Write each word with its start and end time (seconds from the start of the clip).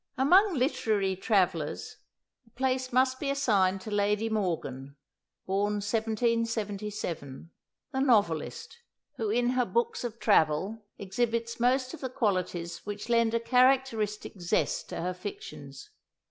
Among 0.17 0.55
literary 0.55 1.15
travellers 1.15 1.97
a 2.47 2.49
place 2.49 2.91
must 2.91 3.19
be 3.19 3.29
assigned 3.29 3.81
to 3.81 3.91
Lady 3.91 4.29
Morgan 4.29 4.95
(born 5.45 5.73
1777), 5.73 7.51
the 7.91 7.99
novelist, 7.99 8.79
who 9.17 9.29
in 9.29 9.49
her 9.49 9.63
books 9.65 10.03
of 10.03 10.19
travel 10.19 10.87
exhibits 10.97 11.59
most 11.59 11.93
of 11.93 12.01
the 12.01 12.09
qualities 12.09 12.79
which 12.83 13.09
lend 13.09 13.35
a 13.35 13.39
characteristic 13.39 14.41
zest 14.41 14.89
to 14.89 14.95
her 15.01 15.13
fictions. 15.13 15.91